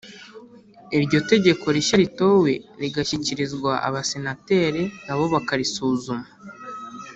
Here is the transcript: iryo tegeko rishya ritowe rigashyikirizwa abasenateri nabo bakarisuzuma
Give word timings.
iryo 0.97 1.19
tegeko 1.31 1.65
rishya 1.75 1.95
ritowe 2.03 2.53
rigashyikirizwa 2.81 3.71
abasenateri 3.87 4.83
nabo 5.05 5.23
bakarisuzuma 5.33 6.27